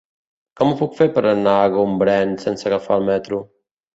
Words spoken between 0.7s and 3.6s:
ho puc fer per anar a Gombrèn sense agafar el metro?